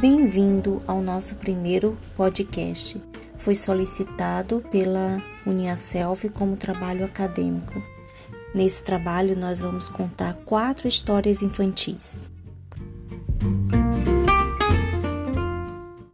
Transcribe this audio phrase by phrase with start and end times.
[0.00, 3.02] Bem-vindo ao nosso primeiro podcast.
[3.36, 7.82] Foi solicitado pela Uniaself como trabalho acadêmico.
[8.54, 12.24] Nesse trabalho, nós vamos contar quatro histórias infantis.